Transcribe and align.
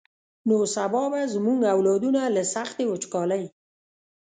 نو 0.47 0.57
سبا 0.75 1.03
به 1.11 1.21
زمونږ 1.33 1.59
اولادونه 1.75 2.21
له 2.35 2.43
سختې 2.53 2.83
وچکالۍ. 2.87 3.43